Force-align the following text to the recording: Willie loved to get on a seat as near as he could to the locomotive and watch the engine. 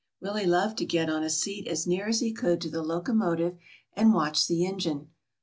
Willie 0.19 0.47
loved 0.47 0.79
to 0.79 0.85
get 0.85 1.11
on 1.11 1.21
a 1.23 1.29
seat 1.29 1.67
as 1.67 1.85
near 1.85 2.07
as 2.07 2.21
he 2.21 2.33
could 2.33 2.59
to 2.61 2.71
the 2.71 2.81
locomotive 2.81 3.59
and 3.93 4.15
watch 4.15 4.47
the 4.47 4.65
engine. 4.65 5.09